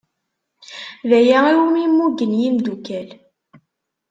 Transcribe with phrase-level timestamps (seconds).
[1.09, 3.09] D aya iwmi mmugen yimdukal.